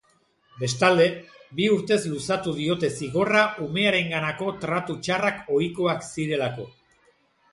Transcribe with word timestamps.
Bestalde, 0.61 1.03
bi 1.57 1.67
urtez 1.73 1.99
luzatu 2.13 2.53
diote 2.61 2.89
zigorra 3.03 3.43
umearenganako 3.67 4.49
tratu 4.65 4.95
txarrak 5.09 5.43
ohikoak 5.59 6.03
zirelako. 6.09 6.69